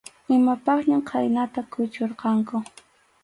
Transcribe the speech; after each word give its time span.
Imapaqñam 0.35 1.01
khaynata 1.09 1.59
kuchurqanku. 1.71 2.55